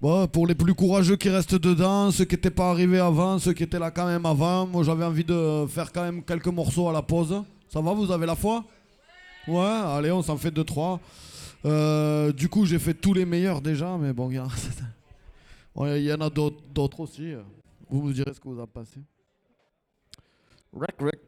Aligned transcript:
pour 0.00 0.46
les 0.46 0.54
plus 0.54 0.74
courageux 0.74 1.16
qui 1.16 1.28
restent 1.28 1.56
dedans, 1.60 2.10
ceux 2.10 2.24
qui 2.24 2.34
n'étaient 2.34 2.50
pas 2.50 2.70
arrivés 2.70 2.98
avant, 3.00 3.38
ceux 3.38 3.52
qui 3.52 3.62
étaient 3.62 3.78
là 3.78 3.90
quand 3.90 4.06
même 4.06 4.24
avant. 4.24 4.66
Moi, 4.66 4.82
j'avais 4.82 5.04
envie 5.04 5.24
de 5.24 5.66
faire 5.68 5.92
quand 5.92 6.02
même 6.02 6.22
quelques 6.24 6.46
morceaux 6.48 6.88
à 6.88 6.92
la 6.92 7.02
pause. 7.02 7.42
Ça 7.68 7.80
va, 7.80 7.92
vous 7.92 8.10
avez 8.10 8.26
la 8.26 8.34
foi? 8.34 8.64
Ouais, 9.46 9.58
allez, 9.60 10.10
on 10.10 10.22
s'en 10.22 10.36
fait 10.38 10.50
deux, 10.50 10.64
trois. 10.64 11.00
Euh, 11.66 12.32
du 12.32 12.48
coup, 12.48 12.64
j'ai 12.64 12.78
fait 12.78 12.94
tous 12.94 13.12
les 13.12 13.26
meilleurs 13.26 13.60
déjà, 13.60 13.96
mais 13.98 14.12
bon, 14.14 14.30
il 14.30 14.36
y, 14.36 14.38
en- 16.12 16.20
a 16.20 16.30
d'autres 16.30 17.00
aussi. 17.00 17.34
Vous 17.90 18.02
me 18.02 18.12
direz 18.12 18.32
ce 18.32 18.40
que 18.40 18.48
vous 18.48 18.60
en 18.60 18.66
pensez. 18.66 19.00
Rec, 20.72 20.94
rec. 21.00 21.20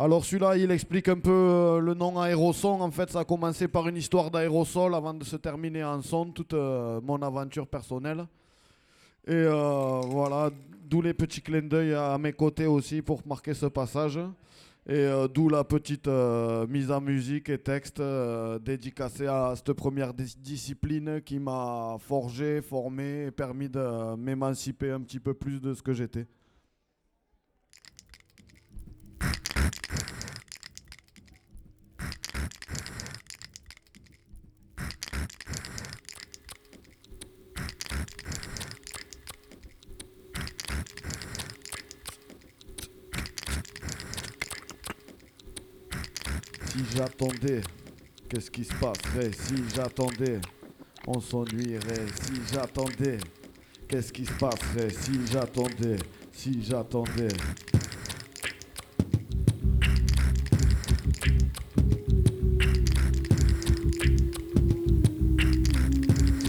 Alors 0.00 0.24
celui-là, 0.24 0.56
il 0.56 0.70
explique 0.70 1.08
un 1.08 1.18
peu 1.18 1.32
euh, 1.32 1.80
le 1.80 1.92
nom 1.92 2.20
aéroson. 2.20 2.80
En 2.80 2.90
fait, 2.92 3.10
ça 3.10 3.18
a 3.18 3.24
commencé 3.24 3.66
par 3.66 3.88
une 3.88 3.96
histoire 3.96 4.30
d'aérosol 4.30 4.94
avant 4.94 5.12
de 5.12 5.24
se 5.24 5.34
terminer 5.34 5.82
en 5.82 6.00
son, 6.02 6.26
toute 6.26 6.54
euh, 6.54 7.00
mon 7.02 7.20
aventure 7.20 7.66
personnelle. 7.66 8.24
Et 9.26 9.32
euh, 9.32 10.00
voilà, 10.06 10.50
d'où 10.88 11.02
les 11.02 11.14
petits 11.14 11.42
clins 11.42 11.62
d'œil 11.62 11.94
à 11.94 12.16
mes 12.16 12.32
côtés 12.32 12.66
aussi 12.66 13.02
pour 13.02 13.26
marquer 13.26 13.54
ce 13.54 13.66
passage. 13.66 14.20
Et 14.88 15.06
d'où 15.34 15.50
la 15.50 15.64
petite 15.64 16.08
mise 16.68 16.90
en 16.90 17.02
musique 17.02 17.50
et 17.50 17.58
texte 17.58 18.00
dédicacée 18.62 19.26
à 19.26 19.52
cette 19.54 19.74
première 19.74 20.14
dis- 20.14 20.38
discipline 20.38 21.20
qui 21.20 21.38
m'a 21.38 21.96
forgé, 21.98 22.62
formé 22.62 23.26
et 23.26 23.30
permis 23.30 23.68
de 23.68 24.16
m'émanciper 24.16 24.92
un 24.92 25.00
petit 25.00 25.20
peu 25.20 25.34
plus 25.34 25.60
de 25.60 25.74
ce 25.74 25.82
que 25.82 25.92
j'étais. 25.92 26.26
J'attendais, 46.96 47.60
qu'est-ce 48.28 48.50
qui 48.50 48.64
se 48.64 48.74
passerait 48.74 49.30
Si 49.32 49.54
j'attendais, 49.74 50.40
on 51.06 51.20
s'ennuierait. 51.20 52.06
Si 52.22 52.40
j'attendais, 52.52 53.18
qu'est-ce 53.88 54.12
qui 54.12 54.24
se 54.24 54.32
passerait 54.32 54.90
Si 54.90 55.12
j'attendais, 55.30 55.96
si 56.32 56.62
j'attendais? 56.62 57.28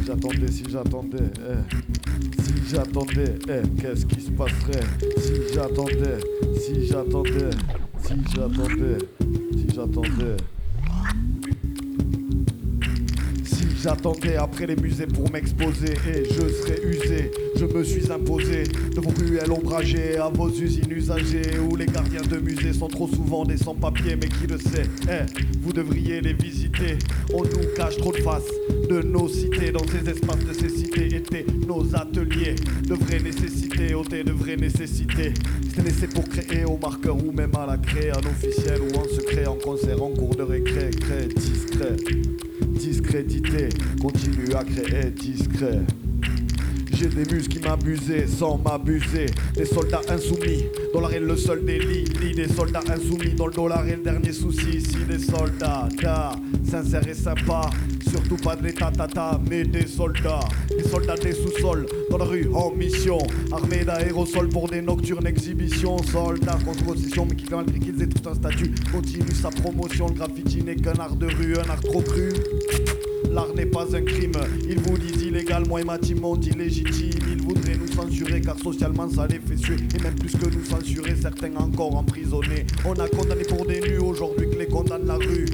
J'attendais, 0.05 0.51
si 0.51 0.63
j'attendais, 0.69 1.17
eh. 1.17 2.41
si 2.41 2.69
j'attendais, 2.69 3.35
eh, 3.47 3.81
qu'est-ce 3.81 4.05
qui 4.05 4.21
se 4.21 4.31
passerait 4.31 4.83
Si 5.17 5.53
j'attendais, 5.53 6.19
si 6.57 6.87
j'attendais, 6.87 7.51
si 8.09 8.15
j'attendais, 8.35 8.97
si 9.53 9.75
j'attendais. 9.75 10.37
Si 13.43 13.65
j'attendais 13.83 14.35
après 14.35 14.65
les 14.65 14.75
musées 14.75 15.05
pour 15.05 15.31
m'exposer 15.31 15.93
je 16.05 16.49
serais 16.49 16.81
usé, 16.83 17.31
je 17.55 17.65
me 17.65 17.83
suis 17.83 18.11
imposé 18.11 18.63
de 18.63 18.99
vos 18.99 19.11
ruelles 19.11 19.51
ombragées 19.51 20.17
à 20.17 20.29
vos 20.29 20.49
usines 20.49 20.91
usagées 20.91 21.59
où 21.59 21.75
les 21.75 21.85
gardiens 21.85 22.21
de 22.21 22.37
musées 22.39 22.73
sont 22.73 22.87
trop 22.87 23.07
souvent 23.07 23.45
des 23.45 23.57
sans-papiers, 23.57 24.15
mais 24.15 24.27
qui 24.27 24.47
le 24.47 24.57
sait, 24.57 24.89
eh, 25.07 25.25
vous 25.61 25.71
devriez 25.71 26.19
les 26.21 26.33
visiter. 26.33 26.97
On 27.33 27.43
nous 27.43 27.75
cache 27.75 27.97
trop 27.97 28.11
de 28.11 28.17
faces 28.17 28.51
de 28.89 29.01
nos 29.03 29.29
cités 29.29 29.71
dans 29.71 29.85
ces 29.87 30.09
espaces 30.09 30.45
de 30.45 30.53
ces 30.53 30.69
cités 30.69 31.15
étaient 31.15 31.45
nos 31.67 31.95
ateliers 31.95 32.55
de 32.87 32.95
vraies 32.95 33.19
nécessités, 33.19 33.93
ôtés 33.93 34.23
de 34.23 34.31
vraies 34.31 34.57
nécessités. 34.57 35.33
C'était 35.79 35.91
laissé 35.91 36.07
pour 36.07 36.27
créer 36.27 36.65
au 36.65 36.77
marqueur 36.77 37.15
ou 37.15 37.31
même 37.31 37.51
à 37.55 37.65
la 37.65 37.77
créer 37.77 38.11
en 38.11 38.19
officiel 38.19 38.81
ou 38.81 38.97
en 38.97 39.05
secret, 39.05 39.45
en 39.45 39.55
concert, 39.55 40.03
en 40.03 40.09
cours 40.09 40.35
de 40.35 40.43
récré, 40.43 40.89
créé 40.89 41.27
discret 41.27 41.95
discrédité, 42.61 43.69
continue 44.01 44.53
à 44.55 44.63
créer 44.63 45.09
discret. 45.11 45.79
J'ai 46.91 47.07
des 47.07 47.33
muses 47.33 47.47
qui 47.47 47.59
m'abusaient 47.59 48.27
sans 48.27 48.57
m'abuser. 48.57 49.27
Des 49.55 49.65
soldats 49.65 50.01
insoumis, 50.09 50.65
dollar 50.93 51.13
est 51.13 51.19
le 51.19 51.37
seul 51.37 51.63
délit. 51.63 52.03
Lit 52.21 52.35
des 52.35 52.49
soldats 52.49 52.83
insoumis, 52.89 53.33
dans 53.35 53.47
le 53.47 53.53
dollar 53.53 53.87
est 53.87 53.95
le 53.95 54.03
dernier 54.03 54.33
souci. 54.33 54.69
Ici 54.77 54.97
des 55.07 55.19
soldats, 55.19 55.87
da, 56.01 56.33
sincères 56.63 57.07
et 57.07 57.13
sympas. 57.13 57.69
Surtout 58.09 58.37
pas 58.37 58.55
de 58.55 58.63
l'état 58.63 58.91
tata, 58.91 59.39
mais 59.49 59.63
des 59.63 59.85
soldats. 59.85 60.39
Des 60.75 60.83
soldats 60.83 61.15
des 61.15 61.33
sous-sols, 61.33 61.85
dans 62.09 62.17
la 62.17 62.25
rue 62.25 62.49
en 62.53 62.71
mission. 62.71 63.19
Armés 63.51 63.85
d'aérosols 63.85 64.49
pour 64.49 64.67
des 64.67 64.81
nocturnes 64.81 65.27
exhibitions. 65.27 65.97
Soldats 66.03 66.57
contre 66.65 66.83
possession, 66.85 67.27
mais 67.29 67.35
qui 67.35 67.45
malgré 67.51 67.79
qu'ils 67.79 68.01
aient 68.01 68.07
tout 68.07 68.27
un 68.27 68.33
statut, 68.33 68.73
continue 68.91 69.33
sa 69.33 69.49
promotion. 69.49 70.07
Le 70.07 70.13
graffiti 70.13 70.63
n'est 70.63 70.75
qu'un 70.75 70.99
art 70.99 71.15
de 71.15 71.27
rue, 71.27 71.55
un 71.57 71.69
art 71.69 71.81
trop 71.81 72.01
cru. 72.01 72.33
L'art 73.31 73.53
n'est 73.55 73.67
pas 73.67 73.95
un 73.95 74.01
crime, 74.01 74.31
ils 74.67 74.79
vous 74.79 74.97
disent 74.97 75.21
illégal, 75.21 75.63
moi 75.67 75.81
et 75.81 75.83
ma 75.83 75.99
team 75.99 76.25
ont 76.25 76.35
dit 76.35 76.49
légitime. 76.49 77.19
Ils 77.31 77.41
voudraient 77.41 77.77
nous 77.77 77.87
censurer 77.87 78.41
car 78.41 78.57
socialement 78.57 79.07
ça 79.07 79.27
les 79.27 79.39
fait 79.39 79.57
suer. 79.57 79.77
Et 79.95 80.01
même 80.01 80.15
plus 80.15 80.31
que 80.31 80.49
nous 80.49 80.65
censurer, 80.65 81.15
certains 81.15 81.55
encore 81.55 81.95
emprisonnés. 81.95 82.65
On 82.85 82.93
a 82.93 83.07
condamné 83.07 83.43
pour 83.43 83.67
des 83.67 83.81
nus 83.81 83.99
aujourd'hui 83.99 84.49
que 84.49 84.55
les 84.55 84.67
condamne 84.67 85.05
la 85.05 85.15
rue. 85.15 85.45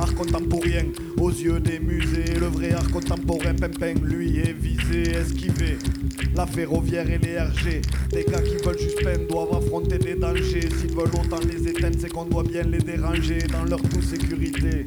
Art 0.00 0.14
contemporain 0.14 0.88
aux 1.18 1.30
yeux 1.30 1.60
des 1.60 1.78
musées. 1.78 2.34
Le 2.40 2.46
vrai 2.46 2.72
art 2.72 2.90
contemporain, 2.90 3.54
Pimpin, 3.54 3.94
lui 4.02 4.38
est 4.38 4.52
visé, 4.52 5.12
esquivé. 5.12 5.78
La 6.34 6.46
ferroviaire 6.46 7.08
et 7.08 7.18
les 7.18 7.38
RG. 7.38 7.80
Des 8.12 8.24
gars 8.24 8.42
qui 8.42 8.56
veulent 8.56 8.78
juste 8.78 9.04
peine 9.04 9.26
doivent 9.28 9.54
affronter 9.56 9.98
des 9.98 10.16
dangers. 10.16 10.68
S'ils 10.80 10.94
veulent 10.94 11.14
autant 11.14 11.40
les 11.48 11.68
éteindre, 11.68 11.96
c'est 12.00 12.10
qu'on 12.10 12.24
doit 12.24 12.42
bien 12.42 12.62
les 12.64 12.78
déranger 12.78 13.38
dans 13.52 13.64
leur 13.64 13.80
toute 13.82 14.02
sécurité 14.02 14.84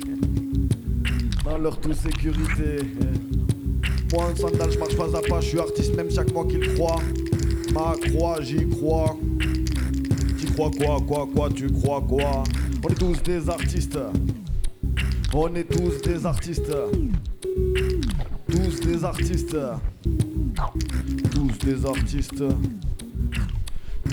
dans 1.53 1.59
leur 1.59 1.77
toute 1.77 1.93
sécurité. 1.93 2.83
Moi 4.11 4.25
en 4.25 4.35
sandal, 4.35 4.71
je 4.71 4.79
marche 4.79 4.97
pas 4.97 5.15
à 5.15 5.21
pas, 5.21 5.39
je 5.39 5.49
suis 5.49 5.59
artiste 5.59 5.95
même 5.95 6.09
chaque 6.09 6.33
mois 6.33 6.45
qu'il 6.45 6.73
croit. 6.73 6.99
Ma 7.73 7.93
croix, 8.07 8.41
j'y 8.41 8.67
crois. 8.69 9.15
Tu 10.39 10.47
crois 10.47 10.71
quoi, 10.71 10.97
quoi, 11.07 11.27
quoi, 11.33 11.49
tu 11.51 11.67
crois 11.71 12.01
quoi? 12.01 12.43
On 12.83 12.89
est 12.89 12.95
tous 12.95 13.21
des 13.21 13.49
artistes. 13.49 13.99
On 15.33 15.53
est 15.53 15.63
tous 15.63 16.01
des 16.01 16.25
artistes. 16.25 16.75
Tous 18.49 18.79
des 18.81 19.03
artistes. 19.03 19.57
Tous 21.31 21.65
des 21.65 21.85
artistes. 21.85 22.43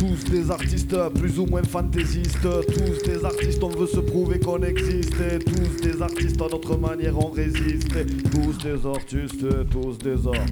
Tous 0.00 0.24
des 0.30 0.50
artistes 0.50 0.96
plus 1.10 1.38
ou 1.38 1.44
moins 1.44 1.62
fantaisistes, 1.62 2.40
tous 2.40 3.02
des 3.02 3.22
artistes 3.22 3.62
on 3.62 3.68
veut 3.68 3.86
se 3.86 4.00
prouver 4.00 4.40
qu'on 4.40 4.62
existe, 4.62 5.14
tous 5.44 5.82
des 5.82 6.00
artistes 6.00 6.40
à 6.40 6.48
notre 6.48 6.78
manière 6.78 7.18
on 7.18 7.30
résiste, 7.30 7.92
tous 8.30 8.56
des 8.64 8.86
artistes, 8.86 9.68
tous 9.68 9.98
des 9.98 10.26
arts. 10.26 10.46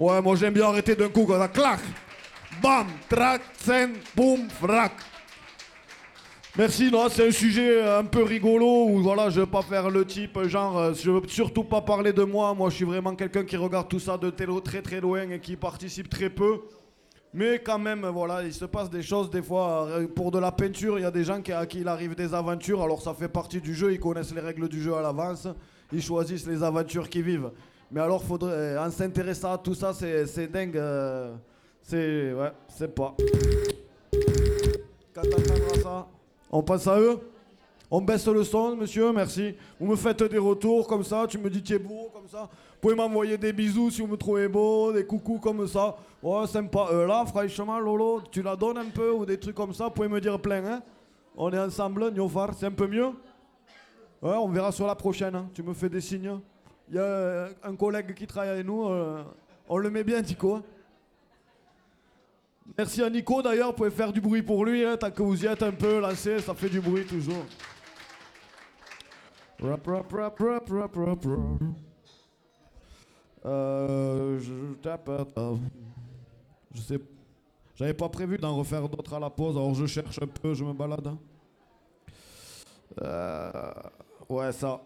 Ouais, 0.00 0.20
moi 0.20 0.34
j'aime 0.34 0.54
bien 0.54 0.64
arrêter 0.64 0.96
d'un 0.96 1.10
coup 1.10 1.24
quand 1.24 1.38
ça 1.38 1.46
claque. 1.46 1.84
Bam, 2.60 2.88
trac, 3.08 3.42
scène, 3.56 3.92
boum, 4.16 4.50
frac. 4.50 4.90
Merci, 6.58 6.90
non, 6.90 7.08
c'est 7.08 7.28
un 7.28 7.30
sujet 7.30 7.82
un 7.82 8.04
peu 8.04 8.24
rigolo 8.24 8.88
où 8.88 9.00
voilà, 9.00 9.30
je 9.30 9.40
veux 9.40 9.46
pas 9.46 9.62
faire 9.62 9.90
le 9.90 10.04
type, 10.04 10.42
genre, 10.48 10.76
euh, 10.76 10.92
je 10.92 11.08
veux 11.08 11.22
surtout 11.28 11.62
pas 11.64 11.82
parler 11.82 12.12
de 12.12 12.24
moi. 12.24 12.52
Moi, 12.52 12.68
je 12.68 12.74
suis 12.74 12.84
vraiment 12.84 13.14
quelqu'un 13.14 13.44
qui 13.44 13.56
regarde 13.56 13.88
tout 13.88 14.00
ça 14.00 14.18
de 14.18 14.28
très 14.28 14.82
très 14.82 15.00
loin 15.00 15.30
et 15.30 15.38
qui 15.38 15.54
participe 15.56 16.10
très 16.10 16.28
peu. 16.28 16.60
Mais 17.34 17.60
quand 17.60 17.78
même, 17.78 18.04
voilà, 18.06 18.42
il 18.42 18.52
se 18.52 18.66
passe 18.66 18.90
des 18.90 19.02
choses 19.02 19.30
des 19.30 19.42
fois. 19.42 19.86
euh, 19.88 20.06
Pour 20.06 20.30
de 20.30 20.38
la 20.38 20.52
peinture, 20.52 20.98
il 20.98 21.02
y 21.02 21.04
a 21.06 21.10
des 21.10 21.24
gens 21.24 21.40
à 21.54 21.66
qui 21.66 21.80
il 21.80 21.88
arrive 21.88 22.14
des 22.14 22.34
aventures. 22.34 22.82
Alors 22.82 23.00
ça 23.00 23.14
fait 23.14 23.28
partie 23.28 23.60
du 23.60 23.74
jeu, 23.74 23.92
ils 23.92 24.00
connaissent 24.00 24.34
les 24.34 24.40
règles 24.40 24.68
du 24.68 24.80
jeu 24.82 24.94
à 24.94 25.00
l'avance. 25.00 25.48
Ils 25.92 26.02
choisissent 26.02 26.46
les 26.46 26.62
aventures 26.62 27.08
qu'ils 27.08 27.22
vivent. 27.22 27.50
Mais 27.90 28.00
alors, 28.00 28.22
faudrait, 28.24 28.78
en 28.78 28.90
s'intéressant 28.90 29.52
à 29.52 29.58
tout 29.58 29.74
ça, 29.74 29.92
c'est 29.92 30.26
c'est 30.26 30.46
dingue. 30.46 30.76
euh, 30.76 31.34
c'est. 31.82 32.32
Ouais, 32.32 32.52
c'est 32.68 32.94
pas. 32.94 33.14
Quand 35.14 35.22
t'entendras 35.22 35.82
ça, 35.82 36.08
on 36.50 36.62
passe 36.62 36.86
à 36.86 36.98
eux? 36.98 37.18
On 37.94 38.00
baisse 38.00 38.26
le 38.26 38.42
son, 38.42 38.74
monsieur, 38.74 39.12
merci. 39.12 39.54
Vous 39.78 39.86
me 39.86 39.96
faites 39.96 40.22
des 40.22 40.38
retours 40.38 40.88
comme 40.88 41.04
ça, 41.04 41.26
tu 41.28 41.36
me 41.36 41.50
dis 41.50 41.62
tu 41.62 41.74
es 41.74 41.78
beau 41.78 42.08
comme 42.10 42.26
ça. 42.26 42.48
Vous 42.50 42.78
pouvez 42.80 42.94
m'envoyer 42.94 43.36
des 43.36 43.52
bisous 43.52 43.90
si 43.90 44.00
vous 44.00 44.06
me 44.06 44.16
trouvez 44.16 44.48
beau, 44.48 44.90
des 44.94 45.04
coucous 45.04 45.38
comme 45.38 45.68
ça. 45.68 45.94
Ouais, 46.22 46.46
sympa. 46.46 46.86
Euh, 46.90 47.06
là, 47.06 47.22
franchement, 47.26 47.78
Lolo, 47.78 48.22
tu 48.30 48.40
la 48.40 48.56
donnes 48.56 48.78
un 48.78 48.86
peu 48.86 49.10
ou 49.10 49.26
des 49.26 49.38
trucs 49.38 49.54
comme 49.54 49.74
ça, 49.74 49.84
vous 49.84 49.90
pouvez 49.90 50.08
me 50.08 50.22
dire 50.22 50.40
plein, 50.40 50.64
hein 50.64 50.82
On 51.36 51.52
est 51.52 51.58
ensemble, 51.58 52.10
Niofar, 52.12 52.54
c'est 52.54 52.64
un 52.64 52.70
peu 52.70 52.86
mieux 52.86 53.10
Ouais, 54.22 54.36
on 54.36 54.48
verra 54.48 54.72
sur 54.72 54.86
la 54.86 54.94
prochaine, 54.94 55.34
hein. 55.34 55.50
tu 55.52 55.62
me 55.62 55.74
fais 55.74 55.90
des 55.90 56.00
signes. 56.00 56.38
Il 56.88 56.94
y 56.94 56.98
a 56.98 57.02
euh, 57.02 57.52
un 57.62 57.76
collègue 57.76 58.14
qui 58.14 58.26
travaille 58.26 58.52
avec 58.52 58.64
nous, 58.64 58.88
euh, 58.88 59.22
on 59.68 59.76
le 59.76 59.90
met 59.90 60.02
bien, 60.02 60.22
Tico. 60.22 60.62
Merci 62.78 63.02
à 63.02 63.10
Nico 63.10 63.42
d'ailleurs, 63.42 63.68
vous 63.68 63.74
pouvez 63.74 63.90
faire 63.90 64.14
du 64.14 64.22
bruit 64.22 64.40
pour 64.40 64.64
lui, 64.64 64.82
hein, 64.82 64.96
tant 64.96 65.10
que 65.10 65.22
vous 65.22 65.44
y 65.44 65.46
êtes 65.46 65.62
un 65.62 65.72
peu 65.72 66.00
lancé, 66.00 66.38
ça 66.38 66.54
fait 66.54 66.70
du 66.70 66.80
bruit 66.80 67.04
toujours. 67.04 67.44
Rap, 69.62 69.86
rap, 69.86 70.12
rap, 70.12 70.38
rap, 70.40 70.68
rap, 70.70 70.96
rap, 70.96 71.24
rap. 71.24 71.26
Euh, 73.44 74.40
je 74.40 74.74
tape. 74.82 75.10
je 76.74 76.80
sais. 76.80 76.98
J'avais 77.76 77.94
pas 77.94 78.08
prévu 78.08 78.38
d'en 78.38 78.56
refaire 78.56 78.88
d'autres 78.88 79.14
à 79.14 79.20
la 79.20 79.30
pause, 79.30 79.56
alors 79.56 79.74
je 79.74 79.86
cherche 79.86 80.18
un 80.20 80.26
peu, 80.26 80.52
je 80.54 80.64
me 80.64 80.72
balade. 80.72 81.06
hein. 81.06 81.18
Euh, 83.02 83.72
ouais, 84.28 84.52
ça. 84.52 84.80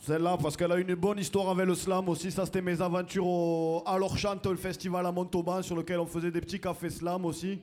Celle-là, 0.00 0.36
parce 0.36 0.56
qu'elle 0.56 0.72
a 0.72 0.78
une 0.78 0.94
bonne 0.94 1.18
histoire 1.18 1.48
avec 1.48 1.64
le 1.66 1.74
slam 1.74 2.08
aussi. 2.08 2.30
Ça, 2.30 2.44
c'était 2.44 2.60
mes 2.60 2.80
aventures 2.82 3.26
au 3.26 3.82
Alors 3.86 4.18
Chante, 4.18 4.44
le 4.46 4.56
festival 4.56 5.06
à 5.06 5.12
Montauban, 5.12 5.62
sur 5.62 5.74
lequel 5.76 6.00
on 6.00 6.06
faisait 6.06 6.30
des 6.30 6.40
petits 6.40 6.60
cafés 6.60 6.90
slam 6.90 7.24
aussi. 7.24 7.60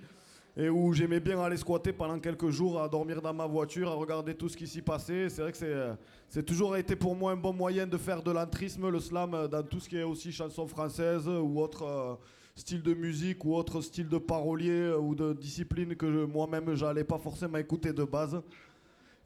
Et 0.55 0.69
où 0.69 0.93
j'aimais 0.93 1.19
bien 1.19 1.39
aller 1.41 1.57
squatter 1.57 1.93
pendant 1.93 2.19
quelques 2.19 2.49
jours, 2.49 2.81
à 2.81 2.87
dormir 2.87 3.21
dans 3.21 3.33
ma 3.33 3.47
voiture, 3.47 3.89
à 3.89 3.95
regarder 3.95 4.35
tout 4.35 4.49
ce 4.49 4.55
qui 4.55 4.67
s'y 4.67 4.81
passait. 4.81 5.29
C'est 5.29 5.41
vrai 5.41 5.51
que 5.51 5.57
c'est, 5.57 5.65
euh, 5.65 6.41
toujours 6.45 6.77
été 6.77 6.95
pour 6.95 7.15
moi 7.15 7.31
un 7.31 7.37
bon 7.37 7.53
moyen 7.53 7.87
de 7.87 7.97
faire 7.97 8.21
de 8.21 8.31
l'entrisme, 8.31 8.89
le 8.89 8.99
slam, 8.99 9.33
euh, 9.33 9.47
dans 9.47 9.63
tout 9.63 9.79
ce 9.79 9.89
qui 9.89 9.97
est 9.97 10.03
aussi 10.03 10.31
chanson 10.31 10.67
française 10.67 11.27
ou 11.27 11.59
autre 11.59 11.83
euh, 11.83 12.13
style 12.55 12.83
de 12.83 12.93
musique 12.93 13.43
ou 13.45 13.55
autre 13.55 13.81
style 13.81 14.07
de 14.07 14.17
parolier 14.17 14.71
euh, 14.71 14.97
ou 14.97 15.15
de 15.15 15.33
discipline 15.33 15.95
que 15.95 16.25
moi-même 16.25 16.75
j'allais 16.75 17.03
pas 17.03 17.17
forcément 17.17 17.57
écouter 17.57 17.93
de 17.93 18.03
base. 18.03 18.39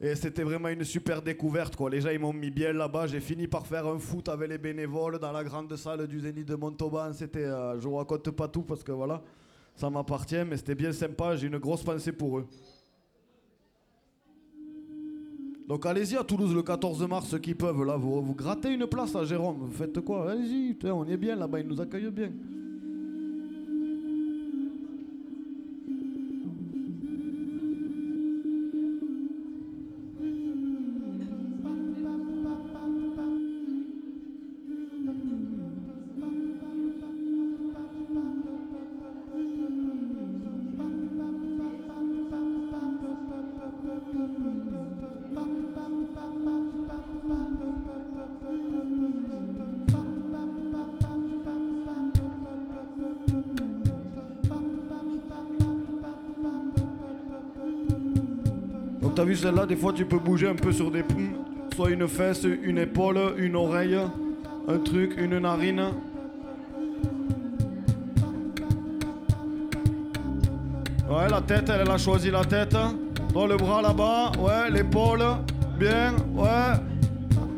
Et 0.00 0.14
c'était 0.14 0.44
vraiment 0.44 0.68
une 0.68 0.84
super 0.84 1.20
découverte. 1.20 1.76
Les 1.90 2.00
gens 2.00 2.10
ils 2.10 2.20
m'ont 2.20 2.32
mis 2.32 2.50
bien 2.50 2.72
là-bas. 2.72 3.08
J'ai 3.08 3.20
fini 3.20 3.48
par 3.48 3.66
faire 3.66 3.86
un 3.86 3.98
foot 3.98 4.28
avec 4.28 4.48
les 4.48 4.58
bénévoles 4.58 5.18
dans 5.18 5.32
la 5.32 5.42
grande 5.42 5.74
salle 5.76 6.06
du 6.06 6.20
Zénith 6.20 6.46
de 6.46 6.54
Montauban. 6.54 7.12
C'était, 7.12 7.44
euh, 7.44 7.80
je 7.80 7.88
vous 7.88 7.96
raconte 7.96 8.30
pas 8.30 8.46
tout 8.46 8.62
parce 8.62 8.84
que 8.84 8.92
voilà, 8.92 9.20
ça 9.78 9.88
m'appartient, 9.88 10.44
mais 10.44 10.56
c'était 10.56 10.74
bien 10.74 10.92
sympa. 10.92 11.36
J'ai 11.36 11.46
une 11.46 11.58
grosse 11.58 11.84
pensée 11.84 12.10
pour 12.10 12.40
eux. 12.40 12.46
Donc 15.68 15.86
allez-y 15.86 16.16
à 16.16 16.24
Toulouse 16.24 16.52
le 16.52 16.62
14 16.62 17.06
mars, 17.06 17.28
ceux 17.28 17.38
qui 17.38 17.54
peuvent. 17.54 17.84
Là, 17.84 17.96
vous, 17.96 18.20
vous 18.20 18.34
grattez 18.34 18.72
une 18.72 18.88
place 18.88 19.14
à 19.14 19.24
Jérôme. 19.24 19.58
Vous 19.60 19.72
faites 19.72 20.00
quoi? 20.00 20.32
Allez-y, 20.32 20.76
on 20.90 21.06
est 21.06 21.16
bien 21.16 21.36
là-bas, 21.36 21.60
ils 21.60 21.68
nous 21.68 21.80
accueillent 21.80 22.10
bien. 22.10 22.32
T'as 59.18 59.24
vu 59.24 59.34
celle-là, 59.34 59.66
des 59.66 59.74
fois 59.74 59.92
tu 59.92 60.04
peux 60.04 60.20
bouger 60.20 60.46
un 60.46 60.54
peu 60.54 60.70
sur 60.70 60.92
des 60.92 61.02
poumons. 61.02 61.44
Soit 61.74 61.90
une 61.90 62.06
fesse, 62.06 62.46
une 62.62 62.78
épaule, 62.78 63.18
une 63.36 63.56
oreille, 63.56 63.98
un 64.68 64.78
truc, 64.78 65.16
une 65.18 65.40
narine. 65.40 65.86
Ouais, 71.10 71.28
la 71.28 71.40
tête, 71.40 71.68
elle, 71.68 71.80
elle 71.80 71.90
a 71.90 71.98
choisi 71.98 72.30
la 72.30 72.44
tête. 72.44 72.76
Toi, 73.32 73.48
le 73.48 73.56
bras 73.56 73.82
là-bas, 73.82 74.30
ouais, 74.38 74.70
l'épaule, 74.70 75.24
bien, 75.80 76.14
ouais. 76.36 76.76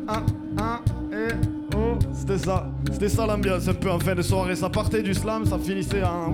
Un, 0.07 0.23
un, 0.63 0.79
et 1.15 1.31
oh, 1.75 1.99
c'était 2.11 2.39
ça. 2.39 2.71
C'était 2.91 3.09
ça 3.09 3.27
l'ambiance 3.27 3.67
un 3.67 3.75
peu 3.75 3.91
en 3.91 3.99
fin 3.99 4.15
de 4.15 4.23
soirée. 4.23 4.55
Ça 4.55 4.69
partait 4.69 5.03
du 5.03 5.13
slam, 5.13 5.45
ça 5.45 5.59
finissait 5.59 6.03
en. 6.03 6.33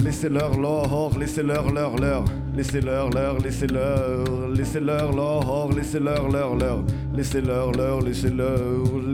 Laissez-leur 0.00 0.58
l'or, 0.58 1.12
laissez-leur 1.18 1.70
leur 1.70 1.96
leur, 1.96 2.24
laissez-leur 2.56 3.10
leur, 3.10 3.38
laissez-leur, 3.38 4.48
laissez-leur 4.50 5.12
l'or, 5.12 5.70
laissez-leur 5.76 6.28
leur 6.28 6.56
leur, 6.56 6.84
laissez-leur 7.14 7.72
leur, 7.72 8.00
laissez-leur, 8.00 8.58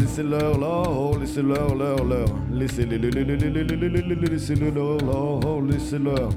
laissez-leur 0.00 0.58
l'or, 0.58 1.18
laissez-leur 1.18 1.74
leur 1.74 2.04
leur, 2.04 2.28
laissez-les, 2.52 2.98
laissez-le 2.98 4.70
leur 4.70 4.98
l'or, 4.98 5.62
laissez-leur, 5.62 6.30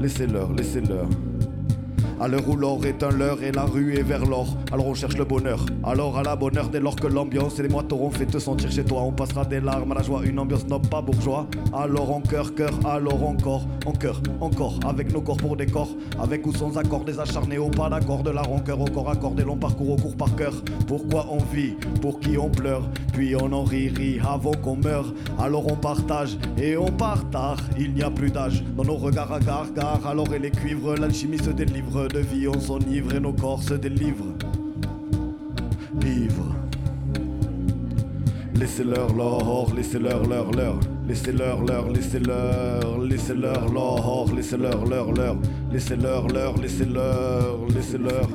laissez-leur, 0.00 0.52
laissez-leur. 0.52 1.08
À 2.20 2.26
l'heure 2.26 2.48
où 2.48 2.56
l'or 2.56 2.84
est 2.84 3.04
un 3.04 3.10
leurre 3.10 3.44
et 3.44 3.52
la 3.52 3.62
rue 3.62 3.94
est 3.94 4.02
vers 4.02 4.26
l'or, 4.26 4.56
alors 4.72 4.88
on 4.88 4.94
cherche 4.94 5.16
le 5.16 5.24
bonheur. 5.24 5.64
Alors 5.84 6.18
à 6.18 6.24
la 6.24 6.34
bonne 6.34 6.58
heure, 6.58 6.68
dès 6.68 6.80
lors 6.80 6.96
que 6.96 7.06
l'ambiance 7.06 7.60
et 7.60 7.62
les 7.62 7.68
mois 7.68 7.84
t'auront 7.84 8.10
fait 8.10 8.26
te 8.26 8.38
sentir 8.38 8.72
chez 8.72 8.82
toi, 8.84 9.02
on 9.02 9.12
passera 9.12 9.44
des 9.44 9.60
larmes 9.60 9.92
à 9.92 9.94
la 9.94 10.02
joie, 10.02 10.22
une 10.24 10.40
ambiance 10.40 10.66
non 10.66 10.80
pas 10.80 11.00
bourgeois. 11.00 11.46
Alors 11.72 12.12
en 12.12 12.20
cœur, 12.20 12.56
cœur, 12.56 12.72
alors 12.84 13.22
encore, 13.22 13.68
en 13.86 13.92
cœur, 13.92 14.20
encore, 14.40 14.80
avec 14.84 15.12
nos 15.12 15.20
corps 15.20 15.36
pour 15.36 15.56
des 15.56 15.66
corps, 15.66 15.94
avec 16.20 16.44
ou 16.44 16.52
sans 16.52 16.76
accord, 16.76 17.04
des 17.04 17.20
acharnés 17.20 17.58
au 17.58 17.68
pas 17.68 17.88
d'accord, 17.88 18.24
de 18.24 18.30
la 18.30 18.42
rancœur 18.42 18.80
au 18.80 18.86
corps 18.86 19.10
accordé, 19.10 19.44
long 19.44 19.56
parcours 19.56 19.90
au 19.90 19.96
cours 19.96 20.16
par 20.16 20.34
cœur. 20.34 20.54
Pourquoi 20.88 21.26
on 21.30 21.38
vit, 21.54 21.76
pour 22.02 22.18
qui 22.18 22.36
on 22.36 22.50
pleure, 22.50 22.82
puis 23.18 23.34
on 23.34 23.52
en 23.52 23.64
rit, 23.64 23.88
rit 23.88 24.20
avant 24.20 24.52
qu'on 24.52 24.76
meure. 24.76 25.12
Alors 25.40 25.66
on 25.66 25.74
partage 25.74 26.38
et 26.56 26.76
on 26.76 26.86
partage, 26.86 27.58
il 27.76 27.92
n'y 27.92 28.02
a 28.04 28.10
plus 28.12 28.30
d'âge 28.30 28.62
dans 28.76 28.84
nos 28.84 28.94
regards 28.94 29.32
à 29.32 29.40
gare, 29.40 29.72
gare, 29.74 30.06
alors 30.06 30.32
et 30.32 30.38
les 30.38 30.52
cuivres, 30.52 30.94
l'alchimie 30.94 31.38
se 31.38 31.50
délivre 31.50 32.06
de 32.06 32.20
vie, 32.20 32.46
on 32.46 32.60
s'enivre 32.60 33.12
et 33.16 33.18
nos 33.18 33.32
corps 33.32 33.60
se 33.60 33.74
délivrent. 33.74 34.34
Ivre. 36.06 36.54
Laissez-leur 38.54 39.12
l'or, 39.12 39.72
laissez-leur 39.74 40.24
leur 40.24 40.52
leur, 40.52 40.78
laissez-leur 41.08 41.64
leur, 41.64 41.90
laissez-leur, 41.90 42.98
laissez-leur 42.98 43.68
l'or, 43.68 44.30
laissez-leur 44.32 44.86
leur 44.86 45.12
leur, 45.12 45.36
laissez-leur 45.72 46.28
leur, 46.28 46.56
laissez-leur, 46.56 47.58
laissez-leur 47.74 48.28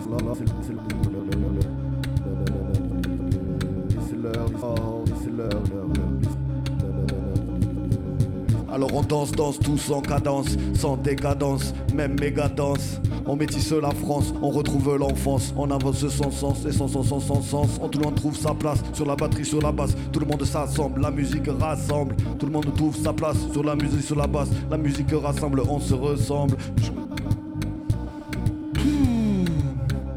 Alors 8.73 8.91
on 8.95 9.03
danse, 9.03 9.31
danse 9.31 9.59
tous 9.59 9.91
en 9.91 10.01
cadence, 10.01 10.57
sans 10.73 10.97
décadence, 10.97 11.75
même 11.93 12.19
méga 12.19 12.49
danse. 12.49 12.99
On 13.27 13.35
métisse 13.35 13.71
la 13.71 13.91
France, 13.91 14.33
on 14.41 14.49
retrouve 14.49 14.97
l'enfance, 14.97 15.53
on 15.55 15.69
avance 15.69 16.07
sans 16.07 16.31
sens 16.31 16.65
et 16.65 16.71
sans 16.71 16.87
sens, 16.87 17.09
sans 17.09 17.19
sens, 17.19 17.47
sens. 17.47 17.69
On 17.79 17.87
tout 17.87 17.99
le 17.99 18.05
monde 18.05 18.15
trouve 18.15 18.35
sa 18.35 18.55
place, 18.55 18.79
sur 18.91 19.05
la 19.05 19.15
batterie, 19.15 19.45
sur 19.45 19.61
la 19.61 19.71
basse, 19.71 19.95
tout 20.11 20.19
le 20.19 20.25
monde 20.25 20.43
s'assemble, 20.43 21.01
la 21.01 21.11
musique 21.11 21.47
rassemble. 21.59 22.15
Tout 22.39 22.47
le 22.47 22.51
monde 22.51 22.73
trouve 22.75 22.95
sa 22.95 23.13
place, 23.13 23.37
sur 23.51 23.63
la 23.63 23.75
musique, 23.75 24.01
sur 24.01 24.15
la 24.15 24.25
basse, 24.25 24.49
la 24.71 24.77
musique 24.77 25.11
rassemble, 25.11 25.61
on 25.69 25.79
se 25.79 25.93
ressemble. 25.93 26.57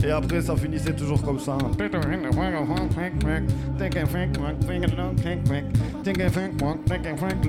Et 0.07 0.11
après 0.13 0.41
ça 0.41 0.55
finissait 0.57 0.95
toujours 0.95 1.21
comme 1.21 1.41
ça. 1.41 1.59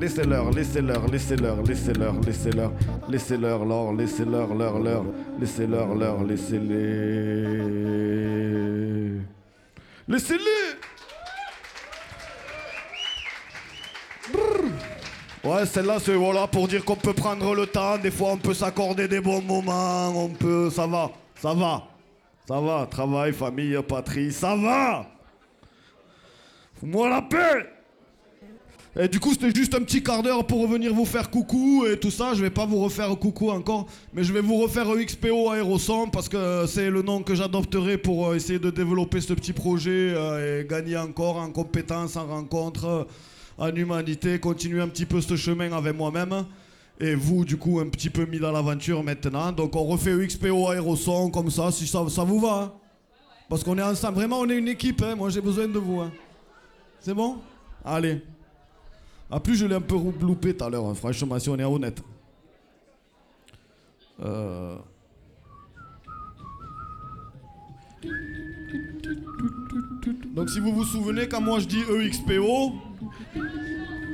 Laissez-leur, 0.01 0.49
laissez-leur, 0.49 1.07
laissez-leur, 1.07 1.61
laissez-leur, 1.61 2.19
laissez-leur, 2.21 2.71
laissez-leur 3.07 3.63
l'or, 3.63 3.93
laissez-leur 3.93 4.55
leur 4.55 4.79
leur, 4.79 5.05
laissez-leur 5.39 5.93
leur, 5.93 6.23
laissez-les. 6.23 6.77
Laissez-les. 10.07 10.77
Ouais, 15.43 15.65
celle-là, 15.67 15.97
c'est 15.99 16.15
voilà 16.15 16.47
pour 16.47 16.67
dire 16.67 16.83
qu'on 16.83 16.95
peut 16.95 17.13
prendre 17.13 17.53
le 17.53 17.67
temps. 17.67 17.99
Des 17.99 18.09
fois, 18.09 18.31
on 18.31 18.37
peut 18.37 18.55
s'accorder 18.55 19.07
des 19.07 19.21
bons 19.21 19.43
moments. 19.43 20.09
On 20.15 20.29
peut, 20.29 20.71
ça 20.71 20.87
va, 20.87 21.11
ça 21.39 21.53
va, 21.53 21.83
ça 22.47 22.61
va. 22.61 22.87
Travail, 22.89 23.33
famille, 23.33 23.77
patrie, 23.87 24.31
ça 24.31 24.55
va. 24.55 25.05
Fous-moi 26.79 27.09
la 27.09 27.21
paix. 27.21 27.73
Et 28.99 29.07
du 29.07 29.19
coup, 29.19 29.31
c'était 29.31 29.53
juste 29.53 29.75
un 29.75 29.81
petit 29.81 30.01
quart 30.01 30.23
d'heure 30.23 30.47
pour 30.47 30.61
revenir 30.61 30.91
vous 30.91 31.05
faire 31.05 31.29
coucou 31.29 31.85
et 31.85 31.99
tout 31.99 32.09
ça. 32.09 32.33
Je 32.33 32.41
vais 32.41 32.49
pas 32.49 32.65
vous 32.65 32.79
refaire 32.79 33.09
coucou 33.19 33.51
encore, 33.51 33.85
mais 34.11 34.23
je 34.23 34.33
vais 34.33 34.41
vous 34.41 34.57
refaire 34.57 34.87
XPO 34.87 35.51
Aéroson 35.51 36.09
parce 36.09 36.27
que 36.27 36.65
c'est 36.65 36.89
le 36.89 37.03
nom 37.03 37.21
que 37.21 37.35
j'adopterai 37.35 37.99
pour 37.99 38.29
euh, 38.29 38.35
essayer 38.35 38.57
de 38.57 38.71
développer 38.71 39.21
ce 39.21 39.33
petit 39.33 39.53
projet 39.53 40.13
euh, 40.15 40.61
et 40.61 40.67
gagner 40.67 40.97
encore 40.97 41.37
en 41.37 41.51
compétences, 41.51 42.15
en 42.15 42.25
rencontres, 42.25 43.05
en 43.59 43.75
humanité, 43.75 44.39
continuer 44.39 44.81
un 44.81 44.87
petit 44.87 45.05
peu 45.05 45.21
ce 45.21 45.35
chemin 45.35 45.71
avec 45.73 45.95
moi-même. 45.95 46.45
Et 46.99 47.13
vous, 47.15 47.45
du 47.45 47.57
coup, 47.57 47.79
un 47.79 47.87
petit 47.89 48.09
peu 48.09 48.25
mis 48.25 48.39
dans 48.39 48.51
l'aventure 48.51 49.03
maintenant. 49.03 49.51
Donc, 49.51 49.75
on 49.75 49.83
refait 49.83 50.15
XPO 50.25 50.69
Aéroson 50.69 51.29
comme 51.29 51.51
ça, 51.51 51.71
si 51.71 51.85
ça, 51.87 52.03
ça 52.09 52.23
vous 52.23 52.39
va. 52.39 52.61
hein. 52.63 52.73
Parce 53.49 53.63
qu'on 53.63 53.77
est 53.77 53.83
ensemble. 53.83 54.15
Vraiment, 54.15 54.39
on 54.39 54.49
est 54.49 54.57
une 54.57 54.67
équipe. 54.67 55.01
hein. 55.03 55.15
Moi, 55.15 55.29
j'ai 55.29 55.41
besoin 55.41 55.67
de 55.67 55.77
vous. 55.77 56.01
hein. 56.01 56.11
C'est 56.99 57.13
bon? 57.13 57.37
Allez. 57.85 58.21
Ah, 59.29 59.39
plus 59.39 59.55
je 59.55 59.65
l'ai 59.65 59.75
un 59.75 59.81
peu 59.81 59.95
loupé 60.21 60.55
tout 60.55 60.63
à 60.63 60.69
l'heure, 60.69 60.95
franchement, 60.97 61.37
si 61.37 61.49
on 61.49 61.57
est 61.59 61.63
honnête. 61.63 62.01
Euh... 64.23 64.77
Donc 70.33 70.49
si 70.49 70.59
vous 70.59 70.71
vous 70.71 70.85
souvenez, 70.85 71.27
quand 71.27 71.41
moi 71.41 71.59
je 71.59 71.67
dis 71.67 71.81
EXPO, 71.81 72.73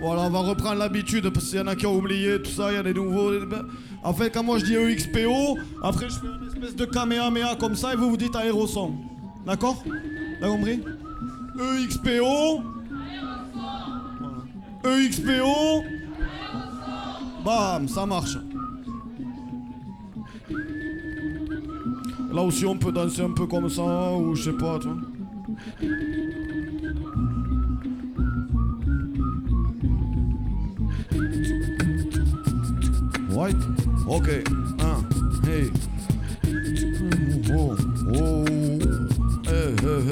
voilà, 0.03 0.24
on 0.24 0.29
va 0.29 0.39
reprendre 0.39 0.79
l'habitude 0.79 1.29
parce 1.29 1.50
qu'il 1.50 1.60
y 1.60 1.62
en 1.62 1.67
a 1.67 1.77
qui 1.77 1.86
ont 1.86 1.95
oublié 1.95 2.41
tout 2.41 2.51
ça, 2.51 2.72
il 2.72 2.75
y 2.75 2.77
a 2.77 2.83
des 2.83 2.93
nouveaux. 2.93 3.31
En 4.03 4.13
fait, 4.13 4.29
quand 4.31 4.43
moi 4.43 4.60
je 4.60 4.65
dis 4.65 4.75
EXPO, 4.75 5.57
après 5.81 6.10
je 6.10 6.15
fais 6.15 6.27
une 6.27 6.48
espèce 6.48 6.75
de 6.75 6.83
kamehameha 6.83 7.55
comme 7.55 7.75
ça 7.75 7.93
et 7.93 7.95
vous 7.95 8.10
vous 8.10 8.17
dites 8.17 8.36
aéroson. 8.36 8.95
D'accord 9.45 9.81
T'as 10.41 10.48
compris 10.50 10.81
EXPO. 11.86 12.63
EXPO. 14.83 15.83
Bam, 17.45 17.88
ça 17.88 18.05
marche. 18.05 18.38
Là 22.33 22.41
aussi, 22.41 22.65
on 22.65 22.77
peut 22.77 22.91
danser 22.91 23.22
un 23.22 23.31
peu 23.31 23.45
comme 23.45 23.69
ça, 23.69 24.12
ou 24.13 24.36
je 24.36 24.51
sais 24.51 24.57
pas, 24.57 24.79
tu 24.79 24.89
White? 33.34 33.58
Ok. 34.08 34.30
Un. 34.80 35.04
Hey. 35.48 35.72
Oh. 37.52 37.75
Oh. 38.13 38.46
Eh, 39.48 39.74
eh, 39.84 40.12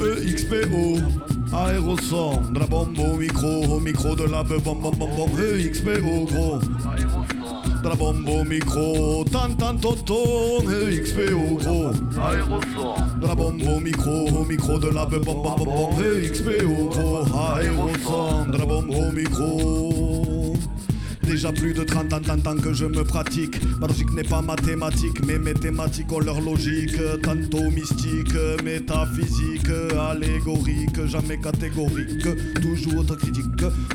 eh, 0.00 0.30
EXPO. 0.30 0.98
Aéroson. 1.52 2.40
De 2.52 2.58
la 2.58 2.66
bombe 2.66 2.98
au 2.98 3.16
micro. 3.16 3.64
Au 3.68 3.80
micro 3.80 4.14
de 4.16 4.24
la 4.24 4.42
bom 4.42 4.60
bom 4.64 4.80
bom 4.80 5.08
bom. 5.16 5.28
EXPO, 5.38 6.24
gros. 6.26 6.60
De 7.82 7.88
la 7.88 7.94
bombe 7.94 8.28
au 8.28 8.44
micro. 8.44 9.24
Tan 9.30 9.54
tan 9.56 9.76
tonton. 9.76 10.62
EXPO, 10.90 11.56
gros. 11.58 11.92
De 13.20 13.26
la 13.26 13.34
bombe 13.34 13.62
au 13.62 13.78
micro, 13.78 14.26
au 14.28 14.44
micro 14.44 14.78
de 14.78 14.88
la 14.88 15.04
bom 15.04 15.20
bom 15.20 15.42
bom 15.42 15.64
bom 15.64 15.90
XPO 16.00 16.88
gros 16.90 17.24
aéroson 17.54 18.50
De 18.50 18.58
la 18.58 18.66
bombe 18.66 18.90
au 18.90 19.12
micro 19.12 20.11
Déjà 21.22 21.52
plus 21.52 21.72
de 21.72 21.84
30 21.84 22.12
ans, 22.12 22.20
30 22.20 22.46
ans 22.46 22.56
que 22.56 22.72
je 22.72 22.84
me 22.84 23.04
pratique. 23.04 23.60
Ma 23.80 23.86
logique 23.86 24.12
n'est 24.12 24.24
pas 24.24 24.42
mathématique 24.42 25.24
Mais 25.26 25.38
mes 25.38 25.54
thématiques 25.54 26.12
ont 26.12 26.20
leur 26.20 26.40
logique. 26.40 26.96
Tantôt 27.22 27.70
mystique, 27.70 28.34
métaphysique 28.64 29.68
Allégorique, 30.10 31.06
jamais 31.06 31.38
catégorique. 31.38 32.26
Toujours 32.60 33.00
autocritique 33.00 33.44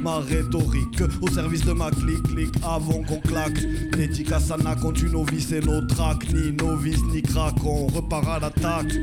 Ma 0.01 0.19
rhétorique. 0.19 1.03
Au 1.21 1.29
service 1.29 1.65
de 1.65 1.73
ma 1.73 1.91
clique 1.91 2.23
Clique 2.23 2.55
avant 2.63 3.03
qu'on 3.03 3.19
claque. 3.19 3.59
Dédicace 3.95 4.51
à 4.51 4.75
compte 4.75 5.01
une 5.01 5.11
novice 5.11 5.51
et 5.51 5.59
nos 5.59 5.81
tracks 5.81 6.31
Ni 6.33 6.51
novice 6.51 7.03
ni 7.13 7.21
crack, 7.21 7.55
on 7.63 7.87
repart 7.87 8.27
à 8.27 8.39
l'attaque 8.39 8.93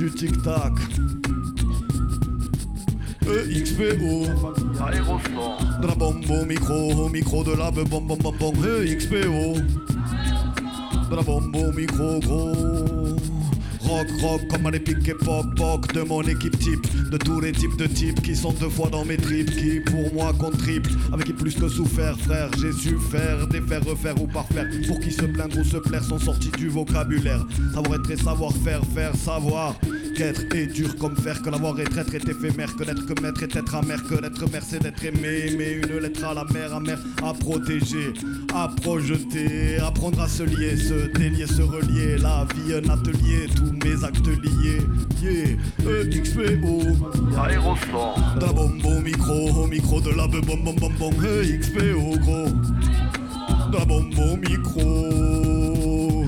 du 0.00 0.10
tic-tac. 0.10 0.72
EXPO. 3.30 4.26
De 5.80 5.86
la 5.86 5.94
bombe 5.94 6.30
au 6.30 6.44
micro, 6.44 6.92
au 6.92 7.08
micro 7.08 7.44
de 7.44 7.52
la 7.52 7.70
bombe, 7.70 7.88
bombe, 7.88 8.18
bombe, 8.18 8.38
bombe. 8.38 8.66
EXPO. 8.84 9.60
De 11.10 11.16
la 11.16 11.22
bombe 11.22 11.56
au 11.56 11.72
micro, 11.72 12.20
gros. 12.20 13.16
Rock, 13.82 14.06
rock, 14.20 14.40
comme 14.48 14.66
à 14.66 14.70
l'épique 14.70 15.08
époque, 15.08 15.54
poc 15.56 15.92
de 15.92 16.02
mon 16.02 16.22
équipe 16.22 16.56
type, 16.58 16.86
de 17.10 17.16
tous 17.16 17.40
les 17.40 17.50
types 17.50 17.76
de 17.76 17.86
types 17.86 18.22
qui 18.22 18.36
sont 18.36 18.52
deux 18.52 18.68
fois 18.68 18.88
dans 18.88 19.04
mes 19.04 19.16
tripes, 19.16 19.50
qui 19.50 19.80
pour 19.80 20.14
moi 20.14 20.32
comptent 20.38 20.58
triple, 20.58 20.90
avec 21.12 21.26
qui 21.26 21.32
plus 21.32 21.56
que 21.56 21.68
souffert, 21.68 22.16
frère, 22.20 22.50
j'ai 22.60 22.72
su 22.72 22.96
faire, 23.10 23.48
défaire, 23.48 23.84
refaire 23.84 24.22
ou 24.22 24.28
parfaire, 24.28 24.66
pour 24.86 25.00
qui 25.00 25.10
se 25.10 25.24
plaindre 25.24 25.58
ou 25.58 25.64
se 25.64 25.78
plaire 25.78 26.04
sont 26.04 26.20
sortis 26.20 26.52
du 26.56 26.68
vocabulaire, 26.68 27.44
savoir 27.74 27.98
être 27.98 28.10
et 28.12 28.16
savoir 28.16 28.52
faire, 28.52 28.82
faire 28.94 29.16
savoir, 29.16 29.74
qu'être 30.20 30.54
est 30.54 30.66
dur 30.66 30.94
comme 30.96 31.16
faire, 31.16 31.40
que 31.40 31.48
l'avoir 31.48 31.80
est 31.80 31.84
traître 31.84 32.14
est 32.14 32.28
éphémère, 32.28 32.76
que 32.76 32.84
d'être 32.84 33.06
que 33.06 33.22
maître 33.22 33.42
est 33.42 33.56
être 33.56 33.74
amer, 33.74 34.02
que 34.06 34.20
d'être 34.20 34.50
mère 34.52 34.62
c'est 34.62 34.82
d'être 34.82 35.02
aimé, 35.02 35.54
mais 35.56 35.72
une 35.72 35.98
lettre 35.98 36.24
à 36.24 36.34
la 36.34 36.44
mer, 36.52 36.74
amère, 36.74 36.98
à 37.24 37.32
protéger, 37.32 38.12
à 38.54 38.68
projeter, 38.68 39.78
apprendre 39.78 40.20
à 40.20 40.28
se 40.28 40.42
lier, 40.42 40.76
se 40.76 41.06
délier, 41.16 41.46
se 41.46 41.62
relier, 41.62 42.18
la 42.18 42.46
vie 42.54 42.74
un 42.74 42.90
atelier, 42.90 43.48
tous 43.56 43.72
mes 43.82 44.04
actes 44.04 44.26
liés, 44.26 44.82
yeah, 45.22 46.16
EXPO, 46.18 46.82
Aérosport, 47.38 48.20
de 48.38 48.44
la 48.44 48.52
bombe 48.52 48.84
au 48.84 49.00
micro, 49.00 49.62
au 49.62 49.66
micro 49.66 50.02
de 50.02 50.10
la 50.10 50.26
bombe, 50.26 50.44
bombe, 50.44 50.80
bombe, 50.80 50.98
bombe, 50.98 51.24
EXPO, 51.24 52.18
gros, 52.18 52.50
de 53.72 53.78
la 53.78 53.84
bombe 53.86 54.18
au 54.18 54.36
micro. 54.36 55.49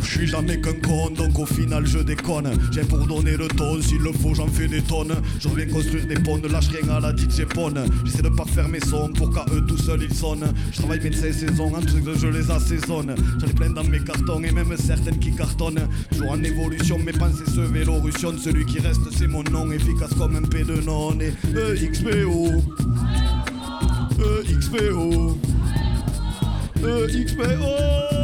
Je 0.02 0.18
suis 0.18 0.26
jamais 0.26 0.60
qu'un 0.60 0.74
con, 0.74 1.10
donc 1.10 1.38
au 1.38 1.46
final 1.46 1.86
je 1.86 1.98
déconne. 1.98 2.50
J'ai 2.70 2.82
pour 2.82 3.06
donner 3.06 3.36
le 3.36 3.48
ton, 3.48 3.80
s'il 3.80 4.02
le 4.02 4.12
faut, 4.12 4.34
j'en 4.34 4.46
fais 4.46 4.68
des 4.68 4.82
tonnes. 4.82 5.14
Je 5.40 5.48
reviens 5.48 5.66
construire 5.66 6.06
des 6.06 6.14
ponts, 6.14 6.38
ne 6.38 6.48
lâche 6.48 6.68
rien 6.68 6.88
à 6.90 7.00
la 7.00 7.14
DJ 7.14 7.44
Pone. 7.44 7.80
J'essaie 8.04 8.22
de 8.22 8.28
parfaire 8.28 8.68
mes 8.68 8.80
sons 8.80 9.10
pour 9.14 9.32
qu'à 9.32 9.44
eux 9.52 9.64
tout 9.66 9.78
seuls 9.78 10.02
ils 10.02 10.14
sonnent. 10.14 10.52
Je 10.72 10.78
travaille 10.78 11.00
mes 11.00 11.12
16 11.12 11.36
saisons, 11.36 11.74
un 11.74 11.80
truc 11.80 12.04
de 12.04 12.14
je 12.14 12.26
les 12.26 12.50
assaisonne. 12.50 13.14
J'en 13.40 13.46
ai 13.46 13.52
plein 13.52 13.70
dans 13.70 13.84
mes 13.84 14.00
cartons 14.00 14.42
et 14.42 14.50
même 14.50 14.76
certaines 14.76 15.18
qui 15.18 15.32
cartonnent. 15.34 15.88
Toujours 16.10 16.32
en 16.32 16.42
évolution, 16.42 16.98
mes 16.98 17.12
pensées 17.12 17.46
se 17.46 17.60
vélorutionnent. 17.60 18.38
Celui 18.38 18.66
qui 18.66 18.80
reste, 18.80 19.00
c'est 19.16 19.26
mon 19.26 19.42
nom, 19.44 19.70
efficace 19.72 20.12
comme 20.18 20.36
un 20.36 20.42
P 20.42 20.64
de 20.64 20.80
non. 20.80 21.18
Et 21.20 21.32
EXPO, 21.84 22.62
EXPO, 24.48 25.38
EXPO. 26.84 28.21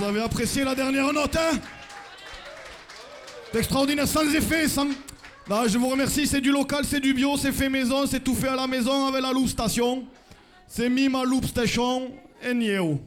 Vous 0.00 0.06
avez 0.06 0.22
apprécié 0.22 0.64
la 0.64 0.74
dernière 0.74 1.12
note, 1.12 1.36
hein 1.36 1.58
extraordinaire, 3.52 4.08
sans 4.08 4.22
effet, 4.34 4.66
sans... 4.66 4.86
Bah, 5.46 5.64
je 5.68 5.76
vous 5.76 5.88
remercie, 5.88 6.26
c'est 6.26 6.40
du 6.40 6.50
local, 6.50 6.86
c'est 6.86 7.00
du 7.00 7.12
bio, 7.12 7.36
c'est 7.36 7.52
fait 7.52 7.68
maison, 7.68 8.06
c'est 8.06 8.20
tout 8.24 8.34
fait 8.34 8.48
à 8.48 8.56
la 8.56 8.66
maison 8.66 9.08
avec 9.08 9.20
la 9.20 9.30
Loop 9.30 9.46
Station. 9.48 10.04
C'est 10.66 10.88
Me 10.88 11.06
My 11.10 11.22
Loop 11.28 11.44
Station 11.44 12.12
and 12.42 12.60
you. 12.62 12.98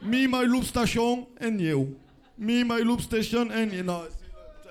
Me 0.00 0.26
My 0.26 0.46
Loop 0.46 0.64
Station 0.64 1.26
and 1.38 1.58
you. 1.58 1.94
Me 2.38 2.64
My 2.64 2.82
Loop 2.82 3.02
Station 3.02 3.48
and 3.54 3.68
you. 3.74 3.84
C'est- 3.84 4.70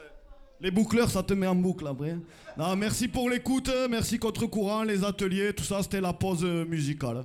les 0.61 0.71
boucleurs, 0.71 1.11
ça 1.11 1.21
te 1.21 1.35
met 1.35 1.45
en 1.45 1.53
boucle 1.53 1.85
après. 1.85 2.15
hein. 2.57 2.75
Merci 2.75 3.07
pour 3.07 3.29
l'écoute, 3.29 3.69
merci 3.87 4.17
contre 4.17 4.47
courant, 4.47 4.81
les 4.81 5.03
ateliers, 5.03 5.53
tout 5.53 5.63
ça, 5.63 5.83
c'était 5.83 6.01
la 6.01 6.11
pause 6.13 6.43
musicale. 6.43 7.23